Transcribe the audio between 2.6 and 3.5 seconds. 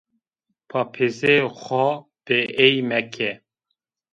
ey meke!